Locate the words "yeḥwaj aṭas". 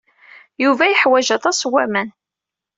0.91-1.59